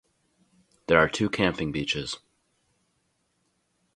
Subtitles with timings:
[0.87, 2.17] There are two camping beaches.